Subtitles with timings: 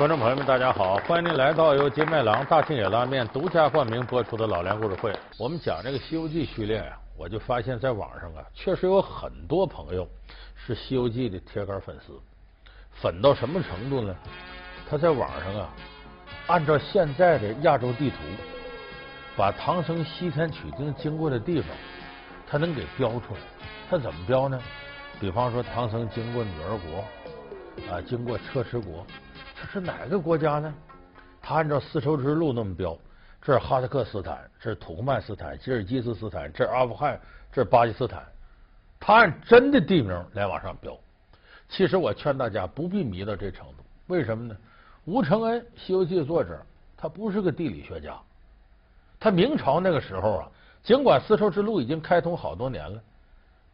[0.00, 0.96] 观众朋友们，大家好！
[1.06, 5.14] 欢迎您来到由金麦郎大庆野拉面独家冠名播出的老梁故事会。
[5.36, 10.08] 我们讲这个《西游记》序列啊，我就发现，在网上啊，确实有很多朋友
[10.56, 12.18] 是《西游记》的铁杆粉丝，
[12.92, 14.16] 粉到什么程度呢？
[14.88, 15.68] 他在网上啊，
[16.46, 18.16] 按照现在的亚洲地图，
[19.36, 21.68] 把唐僧西天取经经过的地方，
[22.48, 23.40] 他能给标出来。
[23.90, 24.58] 他怎么标呢？
[25.20, 29.04] 比方说，唐僧经过女儿国啊，经过车迟国。
[29.60, 30.74] 这是哪个国家呢？
[31.42, 32.96] 他按照丝绸之路那么标，
[33.42, 37.20] 这是哈萨克斯坦，这是土库曼斯坦，吉尔吉斯斯坦，这是阿富汗，
[37.52, 38.24] 这是巴基斯坦。
[38.98, 40.96] 他按真的地名来往上标。
[41.68, 43.84] 其实我劝大家不必迷到这程度。
[44.06, 44.56] 为什么呢？
[45.04, 46.58] 吴承恩《西游记》的作者，
[46.96, 48.18] 他不是个地理学家。
[49.18, 50.48] 他明朝那个时候啊，
[50.82, 52.98] 尽管丝绸之路已经开通好多年了，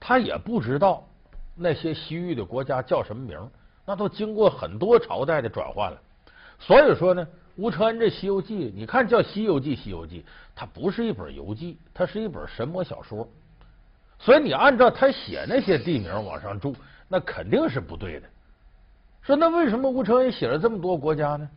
[0.01, 1.07] 他也不知道
[1.55, 3.39] 那些西域的国家叫什么名。
[3.87, 5.99] 那都经过很多朝代的转换了，
[6.59, 10.23] 所以说呢，吴承恩这《西游记》，你看叫《西游记》，《西游记》
[10.57, 13.29] 它不是一本游记，它是一本神魔小说。
[14.19, 16.75] 所以你按照他写那些地名往上注，
[17.07, 18.27] 那肯定是不对的。
[19.23, 21.49] 说那为什么吴承恩写了这么多国家呢？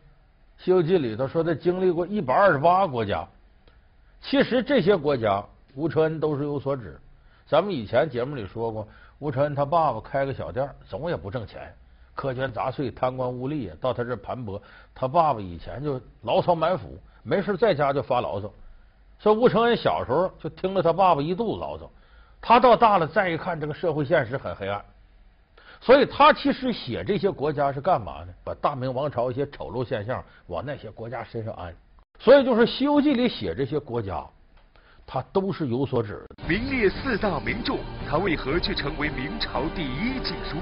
[0.64, 3.26] 《西游记》里头说他经历过一百二十八个国家，
[4.20, 7.00] 其实这些国家吴承恩都是有所指。
[7.46, 8.86] 咱们以前节目里说过，
[9.18, 11.74] 吴承恩他爸爸开个小店，总也不挣钱。
[12.20, 14.60] 苛捐杂税、贪官污吏啊，到他这盘剥。
[14.94, 18.52] 他爸爸以前就牢骚满腹，没事在家就发牢骚。
[19.18, 21.90] 说吴承恩小时候就听了他爸爸一肚子牢骚，
[22.42, 24.84] 他到大了再一看，这个社会现实很黑暗，
[25.80, 28.32] 所以他其实写这些国家是干嘛呢？
[28.44, 31.74] 把大明王朝一些丑陋现象往那些国家身上安。
[32.18, 34.22] 所以就是《西游记》里写这些国家，
[35.06, 36.22] 他都是有所指。
[36.46, 40.58] 名列四大名著，他为何却成为明朝第一禁书？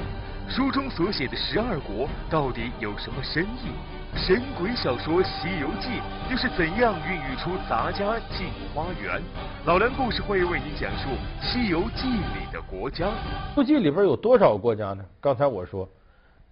[0.48, 3.68] 书中所写的十二国到底有什么深意？
[4.16, 5.88] 神鬼小说《西游记》
[6.30, 9.22] 又是怎样孕育出杂家镜花缘？
[9.66, 11.10] 老梁故事会为你讲述
[11.42, 13.06] 《西游记》里的国家。
[13.10, 15.04] 《西游记》里边有多少个国家呢？
[15.20, 15.86] 刚才我说，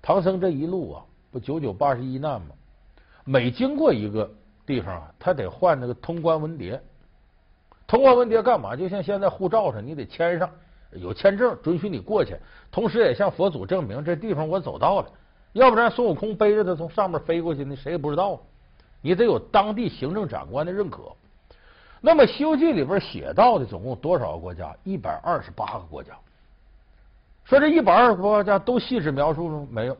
[0.02, 1.02] 唐僧这一路啊，
[1.32, 2.48] 不九九八十一难吗？
[3.24, 4.30] 每经过一个
[4.66, 6.78] 地方啊，他得换那个通关文牒。
[7.86, 8.76] 通关文牒干嘛？
[8.76, 10.50] 就像现在护照上，你得签上。
[10.92, 12.36] 有签证准许你过去，
[12.70, 15.08] 同时也向佛祖证明这地方我走到了，
[15.52, 18.40] 要不然孙悟空背着他从上面飞过去，那谁也不知道。
[19.02, 21.12] 你得有当地行政长官的认可。
[22.00, 24.74] 那么《西游记》里边写到的总共多少个国家？
[24.84, 26.12] 一百二十八个国家。
[27.44, 29.66] 说这一百二十个国家都细致描述吗？
[29.70, 29.96] 没有。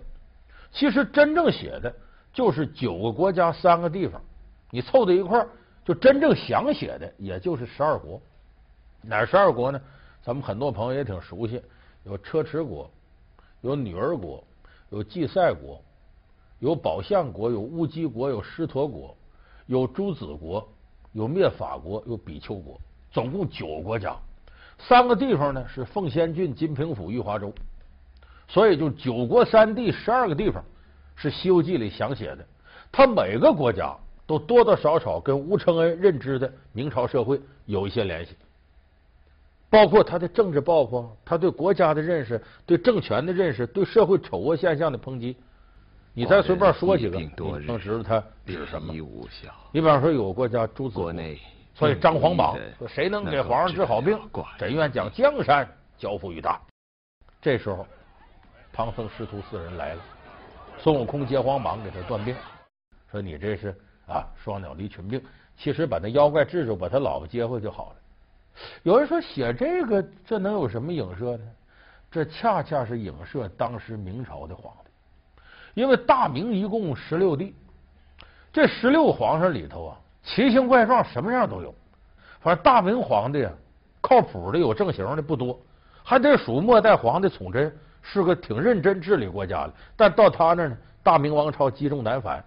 [0.73, 1.95] 其实真正写的
[2.33, 4.21] 就是九个国家三个地方，
[4.71, 5.49] 你凑在一块儿，
[5.85, 8.21] 就真正想写的也就是十二国。
[9.03, 9.81] 哪十二国呢？
[10.27, 11.63] 咱们很多朋友也挺熟悉，
[12.03, 12.91] 有车迟国，
[13.61, 14.43] 有女儿国，
[14.91, 15.81] 有祭赛国，
[16.59, 19.17] 有宝象国，有乌鸡国，有狮驼国，
[19.67, 20.69] 有朱子国，
[21.13, 22.77] 有灭法国，有比丘国，
[23.13, 24.17] 总共九个国家。
[24.77, 27.53] 三个地方呢是凤仙郡、金平府、玉华州，
[28.49, 30.61] 所以就九国三地十二个地方
[31.15, 32.45] 是《西游记》里想写的。
[32.91, 38.35] 他每个国家都多多少少跟吴承恩认知的明朝社会有一些联系。
[39.77, 45.37] 包括他的政治抱负，他对国家的认识，对政权的认识，对社会丑恶现象的抨击。
[46.15, 48.95] 你再随便说几个，你能知道他是什么？
[49.73, 51.13] 你比方说有个国家朱子国，
[51.75, 54.19] 所以张皇榜说谁能给皇上治好病，
[54.57, 56.59] 朕愿将江山交付于他。
[57.43, 57.87] 这时候，
[58.73, 60.01] 唐僧师徒四人来了，
[60.79, 62.35] 孙悟空接皇榜给他断病，
[63.13, 63.75] 说你这是
[64.09, 65.23] 啊双鸟离群病，
[65.55, 67.97] 其实把那妖怪治住，把他老婆接回就好了。
[68.83, 71.45] 有人说写这个，这能有什么影射呢？
[72.11, 75.41] 这恰恰是影射当时明朝的皇帝，
[75.75, 77.55] 因为大明一共十六帝，
[78.53, 81.75] 这十六皇上里头啊，奇形怪状，什么样都有。
[82.41, 83.53] 反正大明皇帝啊，
[84.01, 85.59] 靠谱的有正形的不多，
[86.03, 89.75] 还得数末代皇帝崇祯，是个挺认真治理国家的。
[89.97, 92.43] 但到他那呢，大明王朝积重难返，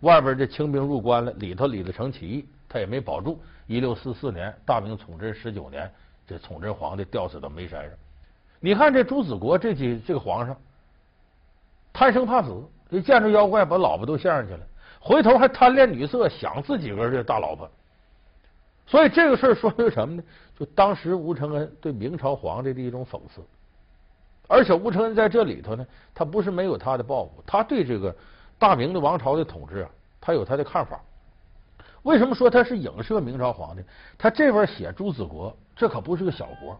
[0.00, 3.42] 外边这清兵入关了，里头李自成起义，他也没保住。
[3.66, 5.90] 一六四四年，大明崇祯十九年，
[6.26, 7.92] 这崇祯皇帝吊死到煤山上。
[8.60, 10.56] 你看这朱子国这几这个皇上，
[11.92, 14.60] 贪生怕死，一见着妖怪把老婆都献上去了，
[15.00, 17.70] 回头还贪恋女色，想自己个这大老婆。
[18.86, 20.22] 所以这个事儿说明什么呢？
[20.58, 23.42] 就当时吴承恩对明朝皇帝的一种讽刺。
[24.48, 28.14] 而且吴承恩在这里头呢，他不是没有他的抱负，他对这个
[28.58, 31.00] 大明的王朝的统治啊，他有他的看法。
[32.02, 33.82] 为什么说他是影射明朝皇帝？
[34.18, 36.78] 他这边写朱子国，这可不是个小国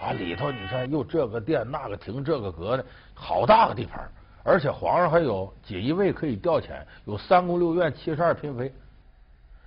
[0.00, 0.12] 啊！
[0.12, 2.84] 里头你看又这个殿那个亭这个阁的，
[3.14, 4.10] 好大个地盘，
[4.42, 8.72] 而且皇上还有锦衣卫可以调遣，有三宫六院七十二嫔妃。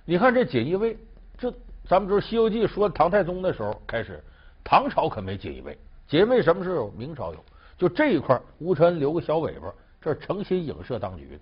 [0.04, 0.98] 你看这锦衣卫，
[1.38, 1.52] 这
[1.86, 4.20] 咱们知道《西游记》说唐太宗的时候开始，
[4.64, 6.90] 唐朝可没锦衣卫，锦衣卫什么时候有？
[6.96, 7.44] 明朝有。
[7.78, 11.38] 就这一块，吴承恩留个小尾巴，这是诚心影射当局。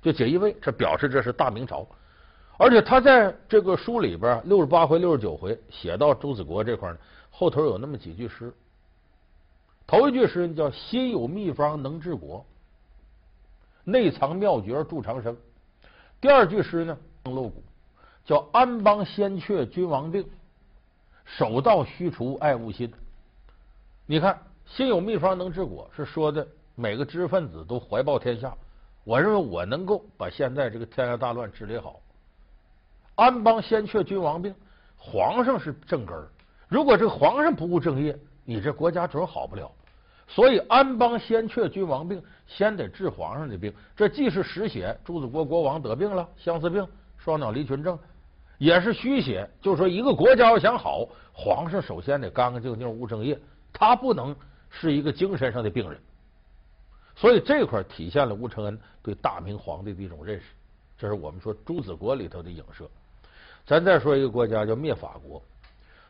[0.00, 1.86] 就锦衣卫，这表示这是大明朝。
[2.58, 6.98] 而且他在这个书里边六十八回、六十九回写到朱子国这块呢，
[7.30, 8.52] 后头有那么几句诗。
[9.86, 12.44] 头一句诗叫“心有秘方能治国，
[13.84, 15.36] 内藏妙诀助长生”。
[16.20, 17.62] 第二句诗呢，露骨，
[18.24, 20.28] 叫“安邦先却君王病，
[21.24, 22.92] 守道须除爱物心”。
[24.04, 28.52] 你看，“心有秘方能治国”是说的每个知识分子都怀抱天下，
[29.04, 32.00] 我认为我能够把现在这个天下大乱治理好。
[33.18, 34.54] 安邦先却君王病，
[34.96, 36.28] 皇上是正根儿，
[36.68, 39.68] 如果这个皇上不务正业，你这国家准好不了。
[40.28, 43.74] 所以安邦先却君王病，先得治皇上的病。
[43.96, 46.86] 这既是实写朱子国国王得病了，相思病、
[47.16, 47.98] 双脑离群症，
[48.56, 49.50] 也是虚写。
[49.60, 53.36] 就是说，一个国家要想好，皇上首先得干干净净、务正业，
[53.72, 54.36] 他不能
[54.70, 56.00] 是一个精神上的病人。
[57.16, 60.46] 所以这块体现了吴承恩对大明皇帝的一种认识。
[60.96, 62.88] 这是我们说朱子国里头的影射。
[63.68, 65.42] 咱再说一个国家叫灭法国，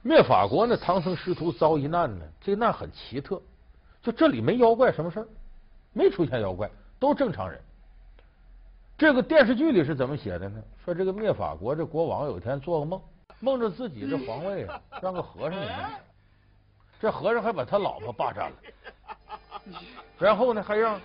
[0.00, 3.42] 灭法国呢，唐僧师徒遭一难呢，这难很奇特。
[4.00, 5.26] 就这里没妖怪，什么事儿？
[5.92, 6.70] 没出现妖怪，
[7.00, 7.60] 都正常人。
[8.96, 10.62] 这个电视剧里是怎么写的呢？
[10.84, 13.02] 说这个灭法国这国王有一天做个梦，
[13.40, 15.76] 梦着自己这皇位啊，让个和尚给弄。
[17.00, 18.56] 这和尚还把他老婆霸占了，
[20.16, 21.00] 然后呢，还让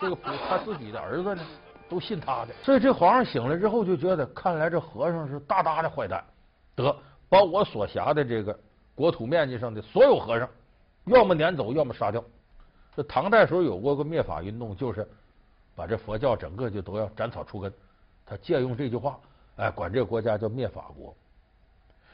[0.00, 0.16] 这个
[0.48, 1.42] 他自己的儿子呢
[1.90, 2.54] 都信他的。
[2.62, 6.24] 所以这皇上醒了之后就觉得，看来这和尚是大大的坏蛋，
[6.76, 6.96] 得
[7.28, 8.58] 把我所辖的这个
[8.94, 10.48] 国土面积上的所有和尚。
[11.06, 12.22] 要么撵走，要么杀掉。
[12.94, 15.06] 这唐代时候有过个灭法运动，就是
[15.74, 17.72] 把这佛教整个就都要斩草除根。
[18.24, 19.18] 他借用这句话，
[19.56, 21.14] 哎，管这个国家叫灭法国。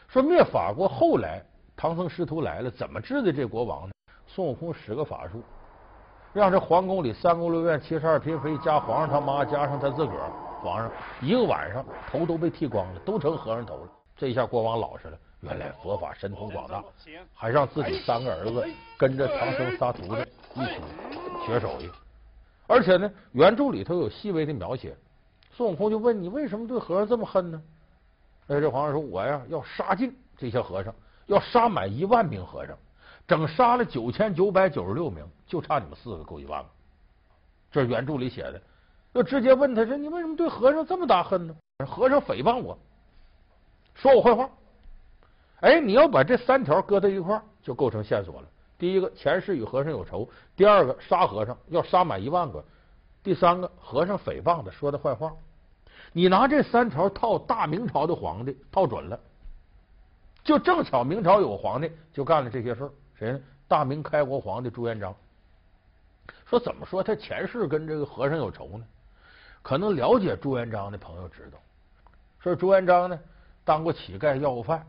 [0.09, 1.43] 说灭法国后来
[1.77, 3.93] 唐僧师徒来了，怎么治的这国王呢？
[4.29, 5.43] 孙悟空使个法术，
[6.37, 10.31] 让这皇宫里三宫六院七十二嫔妃加皇上他妈加上他自个儿，
[10.63, 10.93] 皇上
[11.23, 13.91] 一个晚上头都被剃光了，都成和尚头了。
[14.15, 15.19] 这下国王老实了。
[15.41, 16.85] 原来佛法神通广大，
[17.33, 18.63] 还让自己三个儿子
[18.99, 20.21] 跟着唐僧仨徒弟
[20.57, 20.81] 一起
[21.47, 21.89] 学手艺。
[22.67, 24.95] 而且呢，原著里头有细微的描写。
[25.53, 27.63] 孙悟空就问你为什么对和尚这么恨呢？
[28.49, 30.95] 哎，这皇上说：“我呀，要杀尽这些和尚，
[31.29, 32.77] 要杀满一万名和尚，
[33.27, 36.69] 整杀了九千九百九十六名，就差你们四个够一万个。”
[37.71, 38.61] 这原著里写的。
[39.15, 41.57] 就直接问他说：“你为什么对和尚这么大恨呢？”
[41.87, 42.79] 和尚诽谤我，
[43.95, 44.51] 说我坏话。
[45.61, 48.49] 哎，你要把这三条搁在一块儿，就构成线索了。
[48.79, 52.63] 第一个，前世与和尚有仇；第二个，杀和尚要杀满一万个；
[53.23, 55.33] 第三个，和尚诽谤的说的坏话。
[56.13, 59.19] 你拿这三条套大明朝的皇帝，套准了，
[60.45, 62.91] 就正巧明朝有个皇帝就干了这些事儿。
[63.15, 63.41] 谁呢？
[63.67, 65.15] 大明开国皇帝朱元璋。
[66.49, 68.85] 说怎么说他前世跟这个和尚有仇呢？
[69.63, 71.59] 可能了解朱元璋的朋友知道，
[72.39, 73.19] 说朱元璋呢
[73.65, 74.87] 当过乞丐，要过饭。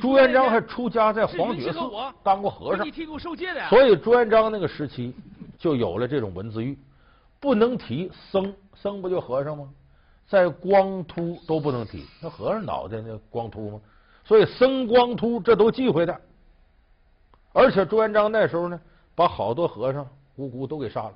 [0.00, 1.78] 朱元璋还出家在黄觉寺
[2.22, 2.86] 当过和尚，
[3.68, 5.14] 所以朱元璋那个时期
[5.58, 6.78] 就有了这种文字狱，
[7.40, 9.68] 不能提僧，僧不就和尚吗？
[10.26, 13.80] 在光秃都不能提，那和尚脑袋那光秃吗？
[14.24, 16.20] 所以僧光秃这都忌讳的。
[17.52, 18.80] 而且朱元璋那时候呢，
[19.14, 21.14] 把好多和尚无辜都给杀了。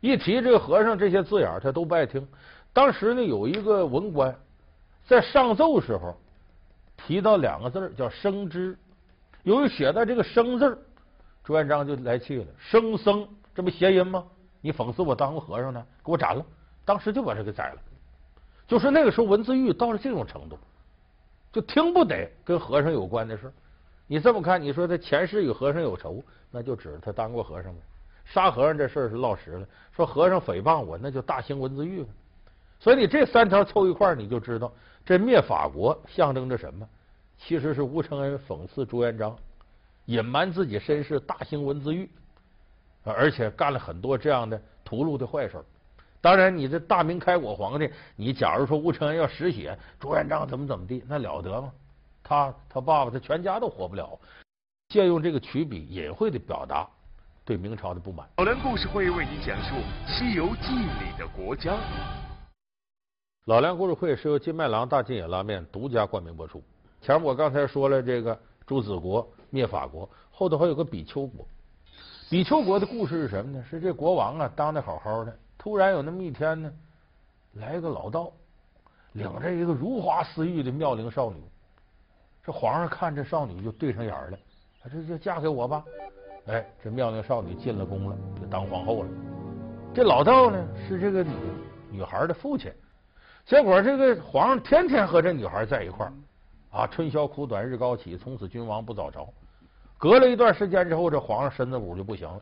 [0.00, 2.26] 一提这个和尚这些字眼，他都不爱听。
[2.72, 4.36] 当时呢，有一个文官
[5.06, 6.16] 在上奏时候。
[7.04, 8.78] 提到两个字叫“生之”，
[9.42, 10.78] 由于写在这个“生”字，
[11.42, 12.46] 朱元璋就来气了。
[12.58, 14.24] 生僧，这不谐音吗？
[14.60, 16.46] 你讽刺我当过和尚呢，给我斩了！
[16.84, 17.80] 当时就把这个宰了。
[18.68, 20.56] 就是那个时候文字狱到了这种程度，
[21.50, 23.52] 就听不得跟和尚有关的事。
[24.06, 27.80] 你这么看，你说他前世与和尚有仇，那就指着他当过和尚呗。
[28.24, 29.66] 杀和尚这事儿是落实了。
[29.90, 32.04] 说和尚诽谤我，那就大兴文字狱。
[32.78, 34.72] 所以你这三条凑一块儿，你就知道。
[35.04, 36.88] 这灭法国象征着什么？
[37.38, 39.36] 其实是吴承恩讽刺朱元璋，
[40.04, 42.08] 隐瞒自己身世，大兴文字狱，
[43.02, 45.56] 而且干了很多这样的屠戮的坏事。
[46.20, 51.72] 当然，你这大明开国皇帝，你假如说吴承恩要实写朱元璋怎么怎么地，那了得吗？
[52.22, 54.18] 他他爸爸他全家都活不了。
[54.88, 56.86] 借用这个曲笔隐晦的表达
[57.44, 58.28] 对明朝的不满。
[58.36, 59.74] 老梁故事会为您讲述
[60.06, 61.78] 《西游记》里的国家。
[63.46, 66.62] 老梁故事会是由金麦郎大金野拉面独家冠名播出。
[67.00, 71.46] 前面我刚才说了这个朱子国灭法国，后头还有个比丘国。
[72.30, 73.64] 比丘国的故事是什么呢？
[73.68, 76.72] 是这国王啊当的好好的，突然有那么一天呢，
[77.54, 78.30] 来一个老道，
[79.12, 81.42] 领着一个如花似玉的妙龄少女。
[82.44, 84.38] 这皇上看这少女就对上眼了，
[84.90, 85.84] 这就嫁给我吧。
[86.46, 89.08] 哎，这妙龄少女进了宫了，就当皇后了。
[89.94, 91.30] 这老道呢是这个女
[91.88, 92.72] 女孩的父亲。
[93.46, 96.12] 结果这个皇上天天和这女孩在一块儿
[96.70, 99.28] 啊，春宵苦短日高起，从此君王不早朝。
[99.96, 102.40] 隔了一段时间之后，这皇上身子骨就不行了。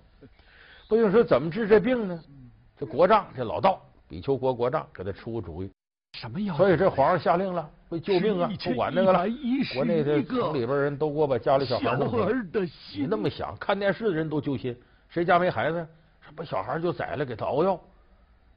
[0.88, 2.19] 不就说怎么治这病呢？
[2.78, 5.71] 这国丈这老道比丘国国丈给他出个主意。
[6.20, 6.54] 什么药？
[6.54, 9.24] 所以这皇上下令了，为救命啊，不管那个了。
[9.72, 12.30] 国内的城里边人都给我把家里小孩弄了。
[12.94, 14.76] 你那么想，看电视的人都揪心，
[15.08, 15.86] 谁家没孩子？
[16.36, 17.80] 把小孩就宰了，给他熬药。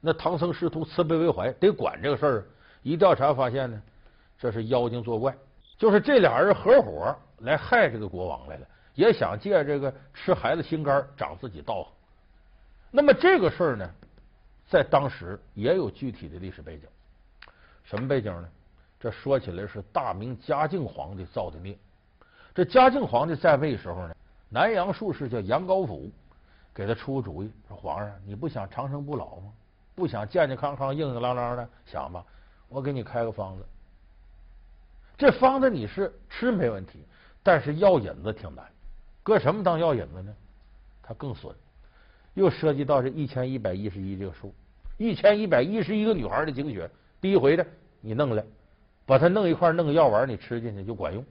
[0.02, 2.44] 那唐僧师徒慈悲为怀，得管这个事儿。
[2.82, 3.82] 一调查发现呢，
[4.38, 5.34] 这是妖精作怪，
[5.78, 11.92] 就是这俩人合伙来害这个国王来了，也想借这个吃孩子心肝长自己道行。
[12.90, 13.90] 那么这个事儿呢，
[14.68, 16.86] 在当时也有具体的历史背景。
[17.84, 18.48] 什么背景呢？
[18.98, 21.76] 这说起来是大明嘉靖皇帝造的孽。
[22.54, 24.16] 这嘉靖皇帝在位时候呢，
[24.48, 26.10] 南阳术士叫杨高甫，
[26.72, 29.52] 给他出个主意，说皇上，你不想长生不老吗？
[29.94, 32.24] 不想健健康康、硬硬朗朗的，想吧，
[32.68, 33.64] 我给你开个方子。
[35.18, 37.04] 这方子你是吃没问题，
[37.42, 38.64] 但是药引子挺难。
[39.22, 40.34] 搁什么当药引子呢？
[41.02, 41.54] 它更损，
[42.32, 44.54] 又涉及到这一千一百一十一这个数，
[44.96, 46.90] 一千一百一十一个女孩的精血，
[47.24, 47.66] 第一回的
[48.02, 48.44] 你弄来，
[49.06, 51.24] 把它弄一块，弄个药丸，你吃进去就管用。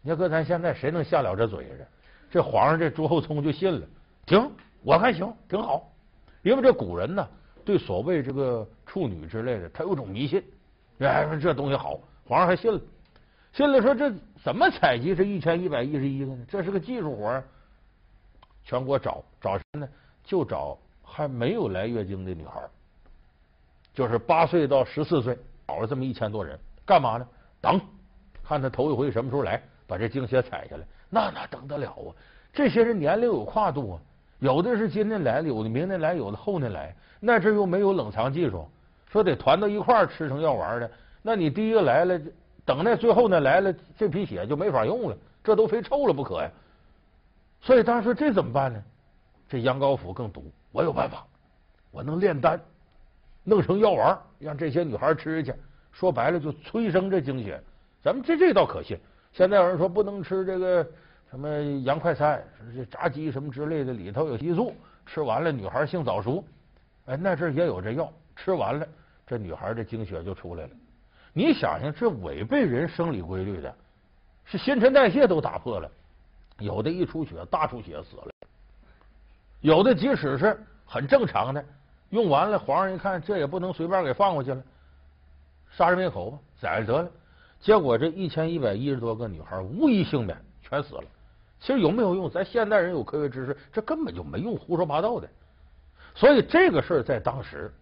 [0.00, 1.86] 你要搁咱现在谁能下了这嘴呀？
[2.30, 3.86] 这皇上这朱厚熜就信了，
[4.26, 4.50] 行，
[4.82, 5.86] 我看行，挺好，
[6.40, 7.28] 因为这古人呢。
[7.62, 10.42] 对所谓这个处女之类的，他有种迷信，
[11.00, 12.80] 哎，说这东西好，皇上还信了，
[13.52, 14.10] 信了说这
[14.42, 16.46] 怎么采集这一千一百一十一个呢？
[16.48, 17.44] 这是个技术活，
[18.64, 19.88] 全国找找什么呢？
[20.24, 22.62] 就找还没有来月经的女孩，
[23.94, 27.26] 就是八岁到十四岁，找了这么一千多人，干嘛呢？
[27.60, 27.80] 等，
[28.42, 32.08] 看他头一回什么时候来，把这精血采下来，那哪等得了啊？
[32.52, 34.00] 这些人年龄有跨度啊。
[34.38, 36.94] 有的是今天来的，有的明天来，有的后天来。
[37.20, 38.68] 那这又没有冷藏技术，
[39.10, 40.90] 说得团到一块儿吃成药丸的。
[41.22, 42.20] 那你第一个来了，
[42.64, 46.50] 等那最后那来了，这批血就没法用了，这都非臭了不可呀。
[47.60, 48.82] 所以当时这怎么办呢？
[49.48, 51.24] 这杨高福更毒，我有办法，
[51.92, 52.60] 我能炼丹，
[53.44, 55.54] 弄成药丸，让这些女孩吃去。
[55.92, 57.60] 说白了就催生这经血。
[58.02, 58.98] 咱们这这倒可信。
[59.32, 60.86] 现在有人说不能吃这个。
[61.30, 61.48] 什么
[61.80, 62.44] 洋快餐，
[62.90, 64.74] 炸鸡什么之类的，里头有激素，
[65.06, 66.44] 吃完了女孩性早熟。
[67.06, 68.86] 哎，那阵也有这药，吃完了
[69.26, 70.70] 这女孩的经血就出来了。
[71.32, 73.74] 你想想，这违背人生理规律的，
[74.44, 75.90] 是新陈代谢都打破了。
[76.58, 78.28] 有的一出血大出血死了，
[79.62, 81.64] 有的即使是很正常的，
[82.12, 84.62] 用完了皇上一看，这也不能随便给放过去了，
[85.70, 87.10] 杀人灭口吧，宰了得了。
[87.58, 91.04] 结果这一千一百一十多个女孩无一幸免，全死了。
[91.58, 92.28] 其实有没有用？
[92.28, 95.26] 咱现代人有科学知识，这根本就没用，胡说八道的。
[96.14, 97.72] 所以这个事儿在当时，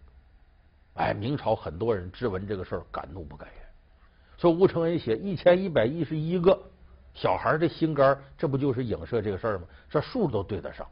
[0.95, 3.67] 哎，明朝很多人质问这个事儿，敢怒不敢言。
[4.39, 6.57] 说吴承恩写一千一百一十一个
[7.15, 9.65] 小孩的心肝，这不就是影射这个事儿吗？
[9.89, 10.87] 这数都对得上。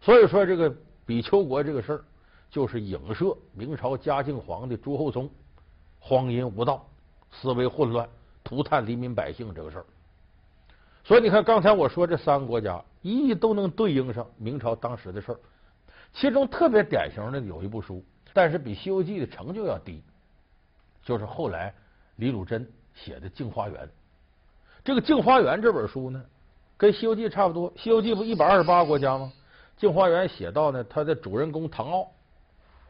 [0.00, 0.74] 所以说，这个
[1.06, 2.04] 比丘国这个事儿，
[2.50, 5.30] 就是影射明朝嘉靖皇帝朱厚熜
[6.00, 6.84] 荒淫无道、
[7.30, 8.08] 思维混乱、
[8.42, 9.86] 涂炭黎民百姓这个事儿。
[11.04, 15.38] 所以你看，刚才我说这三个国家，一一都能对应上明朝当时的事儿。
[16.12, 20.02] 其中特别典型的有一部书，但是比《西游记》的成就要低，
[21.04, 21.72] 就是后来
[22.16, 23.84] 李汝珍写的《镜花缘》。
[24.82, 26.20] 这个《镜花缘》这本书呢，
[26.76, 29.32] 跟《西游记》差不多，《西游记》不一百二十八个国家吗？
[29.76, 32.10] 《镜花缘》写到呢，他的主人公唐傲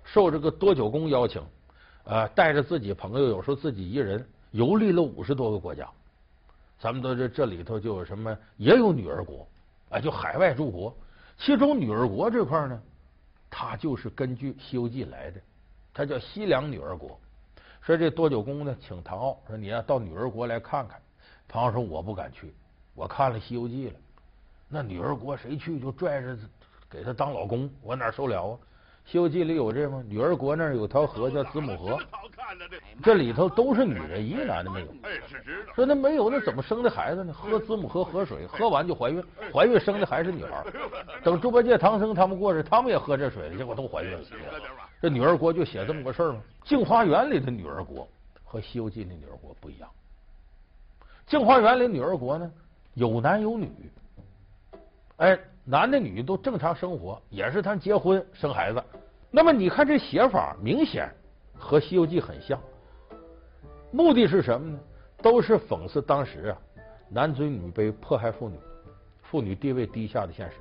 [0.04, 1.42] 受这个多九公邀请，
[2.04, 5.88] 呃，带着自己朋友，有时候自己一人游历了五十多个国家。
[6.78, 9.48] 咱们都这这里头就有什么，也有女儿国，
[9.90, 10.94] 啊，就海外诸国。
[11.38, 12.80] 其中女儿国这块呢，
[13.50, 15.40] 它就是根据《西游记》来的，
[15.92, 17.18] 它叫西凉女儿国。
[17.80, 21.00] 说这多九公呢，请唐傲说你要到女儿国来看看。
[21.48, 22.54] 唐傲说我不敢去，
[22.94, 23.98] 我看了《西游记》了，
[24.68, 26.36] 那女儿国谁去就拽着
[26.96, 28.56] 给他当老公，我哪受了啊？
[29.04, 30.02] 《西游记》里有这吗？
[30.08, 31.98] 女儿国那儿有条河叫子母河，
[33.04, 34.86] 这里头都是女人，一个男的没有。
[35.74, 37.34] 说那没有，那怎么生的孩子呢？
[37.34, 39.22] 喝子母河河水，喝完就怀孕，
[39.52, 40.64] 怀孕生的还是女孩。
[41.22, 44.20] 等猪八戒、唐僧他们过去，他们也喝这水了，结果都怀孕了。
[45.02, 46.40] 这女儿国就写这么个事儿吗？
[46.68, 48.08] 《镜花缘》里的女儿国
[48.42, 49.88] 和《西游记》的女儿国不一样，
[51.30, 52.50] 《镜花缘》里女儿国呢
[52.94, 53.70] 有男有女，
[55.18, 58.80] 哎，男的女的都正常生活，也是他结婚生孩子。
[59.32, 61.12] 那么你看这写法明显
[61.58, 62.56] 和《西游记》很像，
[63.90, 64.78] 目的是什么呢？
[65.20, 66.58] 都是讽刺当时啊
[67.08, 68.56] 男尊女卑、迫害妇女、
[69.22, 70.56] 妇女地位低下的现实。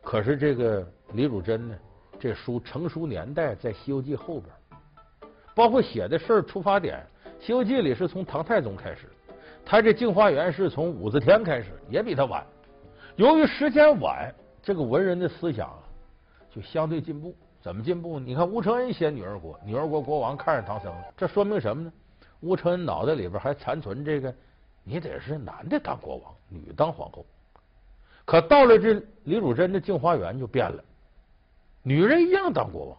[0.00, 1.76] 可是这个李汝珍呢，
[2.18, 4.50] 这书成书年代在《西游记》后边，
[5.54, 7.04] 包括写的事儿出发点，
[7.44, 9.06] 《西游记》里是从唐太宗开始，
[9.66, 12.42] 他这镜花缘是从武则天开始，也比他晚。
[13.16, 15.72] 由于时间晚，这个文人的思想
[16.50, 17.34] 就相对进步。
[17.62, 18.18] 怎么进步？
[18.18, 21.92] 你看吴承恩写女儿国，女儿国国王看上唐僧了，这说明什么呢？
[22.40, 24.34] 吴承恩脑袋里边还残存这个，
[24.82, 27.24] 你得是男的当国王，女当皇后。
[28.26, 30.84] 可到了这李汝珍的镜花缘就变了，
[31.82, 32.98] 女人一样当国王。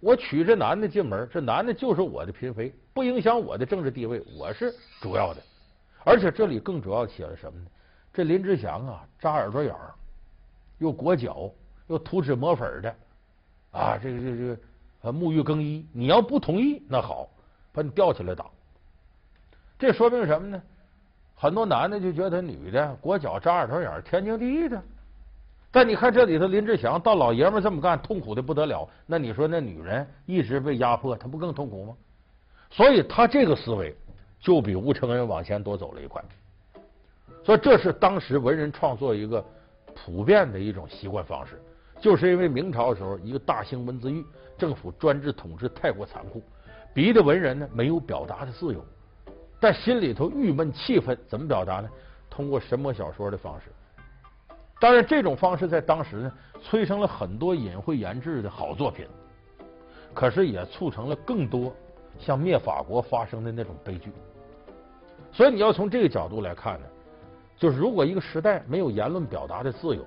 [0.00, 5.42] 我娶这男的进门，这男的就是我的嫔妃，不影响我的政治地位，我是主要的。
[6.04, 7.66] 而且这里更主要写了什么呢？
[8.12, 9.94] 这林志祥啊，扎耳朵眼儿，
[10.78, 11.50] 又裹脚，
[11.86, 12.94] 又涂脂抹粉的。
[13.70, 17.28] 啊，这个这个这个沐浴更衣，你要不同意，那好，
[17.72, 18.46] 把你吊起来打。
[19.78, 20.62] 这说明什么呢？
[21.34, 24.80] 很多男的就觉得女的裹脚扎耳朵眼儿，天经地义的。
[25.70, 28.88] 但你看这里头，林志祥到老爷们这么干，痛苦的不得了。
[29.06, 31.96] 那你说那女人一直被压迫，她不更痛苦吗？
[32.70, 33.94] 所以他这个思维
[34.40, 36.22] 就比吴承恩往前多走了一块。
[37.44, 39.44] 所以这是当时文人创作一个
[39.94, 41.60] 普遍的一种习惯方式。
[42.00, 44.24] 就是因为明朝的时候，一个大兴文字狱，
[44.58, 46.42] 政府专制统治太过残酷，
[46.92, 48.84] 逼得文人呢没有表达的自由，
[49.60, 51.88] 但心里头郁闷气愤，怎么表达呢？
[52.28, 53.66] 通过神魔小说的方式。
[54.80, 59.06] 当然，这种方式在当时呢，催生了很多隐晦研制的好作品，
[60.12, 61.72] 可是也促成了更多
[62.18, 64.10] 像灭法国发生的那种悲剧。
[65.30, 66.86] 所以你要从这个角度来看呢，
[67.62, 70.04] 就是如果一个时代没有言论表达的自由。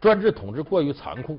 [0.00, 1.36] 专制统治过于残酷，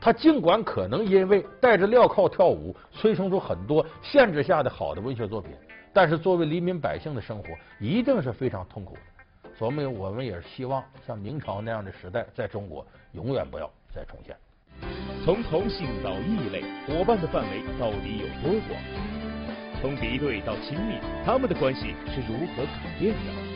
[0.00, 5.52] 他尽管可能因为戴着镣铐跳舞，催生出很多限制下的好的文学作品，
[5.92, 9.50] 但是作为黎民百姓的生活，一定是非常痛苦的。
[9.54, 14.34] 所以，我们也是希望像明朝那样的时代，在中国永远不要再重现。
[15.26, 18.80] 从同性到异类，伙伴的范围到底有多广？
[19.82, 23.51] 从敌对到亲密，他们的关系是如何改变的？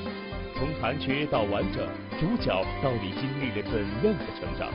[0.59, 1.87] 从残缺到完整，
[2.19, 2.51] 主角
[2.83, 4.73] 到底经历了怎样的成长？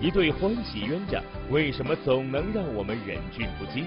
[0.00, 1.20] 一对欢喜冤家，
[1.50, 3.86] 为什么总能让我们忍俊不禁？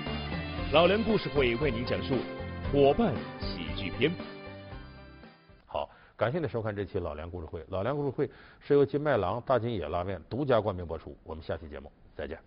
[0.73, 2.15] 老梁故事会为您讲述
[2.71, 4.11] 《伙伴喜剧篇》。
[5.65, 7.63] 好，感谢您收看这期老梁故事会。
[7.69, 11.17] 老梁故事会是由金麦郎大金野拉面独家冠名播出。
[11.23, 12.37] 我们下期节目再见。